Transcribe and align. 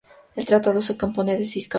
El 0.35 0.47
tratado 0.47 0.81
se 0.81 0.97
compone 0.97 1.33
de 1.37 1.45
seis 1.45 1.67
capítulos. 1.67 1.69